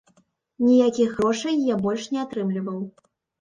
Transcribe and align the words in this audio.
Ніякіх 0.67 1.09
грошай 1.17 1.59
я 1.73 1.77
больш 1.85 2.09
не 2.15 2.19
атрымліваў. 2.25 2.81